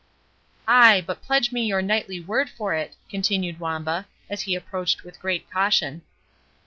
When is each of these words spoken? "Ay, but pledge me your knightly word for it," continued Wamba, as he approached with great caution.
"Ay, 0.67 1.03
but 1.05 1.21
pledge 1.21 1.51
me 1.51 1.63
your 1.63 1.79
knightly 1.83 2.19
word 2.19 2.49
for 2.49 2.73
it," 2.73 2.95
continued 3.07 3.59
Wamba, 3.59 4.07
as 4.31 4.41
he 4.41 4.55
approached 4.55 5.03
with 5.03 5.19
great 5.19 5.47
caution. 5.51 6.01